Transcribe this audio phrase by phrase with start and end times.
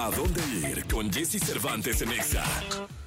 [0.00, 2.42] ¿A dónde ir con Jesse Cervantes en Exa?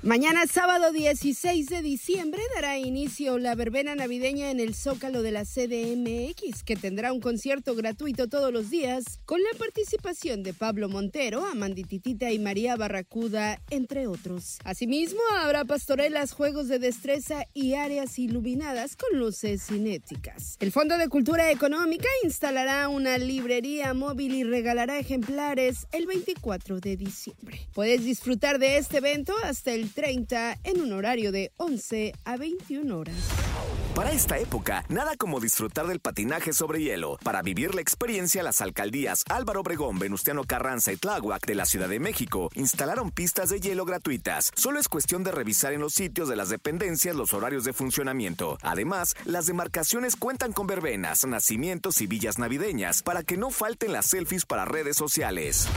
[0.04, 5.46] Mañana sábado 16 de diciembre dará inicio la verbena navideña en el Zócalo de la
[5.46, 11.46] CDMX, que tendrá un concierto gratuito todos los días con la participación de Pablo Montero,
[11.46, 14.60] Amandititita y María Barracuda, entre otros.
[14.66, 20.58] Asimismo, habrá pastorelas, juegos de destreza y áreas iluminadas con luces cinéticas.
[20.60, 26.83] El Fondo de Cultura Económica instalará una librería móvil y regalará ejemplares el 24 de
[26.98, 27.68] diciembre.
[27.74, 32.98] Puedes disfrutar de este evento hasta el 30 en un horario de 11 a 21
[32.98, 33.16] horas.
[33.96, 37.20] Para esta época, nada como disfrutar del patinaje sobre hielo.
[37.24, 41.88] Para vivir la experiencia, las alcaldías Álvaro Obregón, Venustiano Carranza y Tláhuac de la Ciudad
[41.88, 44.50] de México instalaron pistas de hielo gratuitas.
[44.56, 48.58] Solo es cuestión de revisar en los sitios de las dependencias los horarios de funcionamiento.
[48.64, 54.08] Además, las demarcaciones cuentan con verbenas, nacimientos y villas navideñas para que no falten las
[54.08, 55.68] selfies para redes sociales.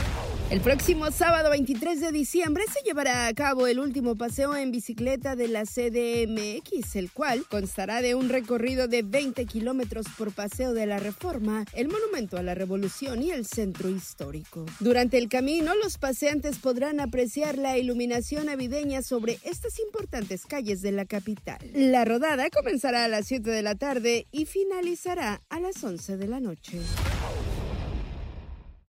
[0.49, 5.35] El próximo sábado 23 de diciembre se llevará a cabo el último paseo en bicicleta
[5.35, 10.85] de la CDMX, el cual constará de un recorrido de 20 kilómetros por paseo de
[10.85, 14.65] la Reforma, el Monumento a la Revolución y el Centro Histórico.
[14.79, 20.93] Durante el camino, los paseantes podrán apreciar la iluminación navideña sobre estas importantes calles de
[20.93, 21.57] la capital.
[21.73, 26.27] La rodada comenzará a las 7 de la tarde y finalizará a las 11 de
[26.27, 26.79] la noche.